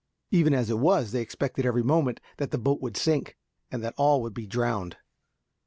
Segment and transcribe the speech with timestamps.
[0.31, 3.37] Even as it was, they expected every moment that the boat would sink,
[3.69, 4.97] and that all would be drowned.